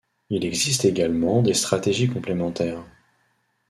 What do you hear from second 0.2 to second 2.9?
Il existe également des stratégies complémentaires.